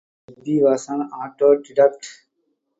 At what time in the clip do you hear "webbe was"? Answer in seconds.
0.31-0.89